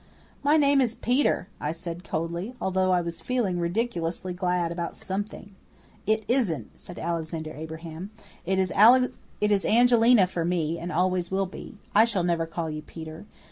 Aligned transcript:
"My 0.41 0.57
name 0.57 0.81
is 0.81 0.95
Peter," 0.95 1.47
I 1.59 1.71
said 1.73 2.03
coldly, 2.03 2.55
although 2.59 2.91
I 2.91 3.01
was 3.01 3.21
feeling 3.21 3.59
ridiculously 3.59 4.33
glad 4.33 4.71
about 4.71 4.97
something. 4.97 5.53
"It 6.07 6.23
isn't," 6.27 6.79
said 6.79 6.97
Alexander 6.97 7.51
Abraham 7.53 8.09
stubbornly. 8.47 9.13
"It 9.41 9.51
is 9.51 9.63
Angelina 9.63 10.25
for 10.25 10.43
me, 10.43 10.79
and 10.79 10.91
always 10.91 11.29
will 11.29 11.45
be. 11.45 11.77
I 11.93 12.05
shall 12.05 12.23
never 12.23 12.47
call 12.47 12.67
you 12.71 12.81
Peter. 12.81 13.27